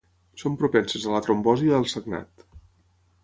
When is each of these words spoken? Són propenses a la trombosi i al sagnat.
Són 0.43 0.55
propenses 0.61 1.05
a 1.09 1.11
la 1.15 1.19
trombosi 1.27 1.69
i 1.71 1.75
al 1.81 1.87
sagnat. 1.93 2.47